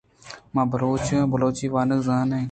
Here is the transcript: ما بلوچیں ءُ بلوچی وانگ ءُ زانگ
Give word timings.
ما 0.53 0.63
بلوچیں 0.71 1.21
ءُ 1.25 1.31
بلوچی 1.33 1.67
وانگ 1.73 1.93
ءُ 1.95 2.05
زانگ 2.07 2.31